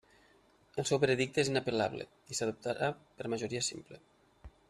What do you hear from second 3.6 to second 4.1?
simple.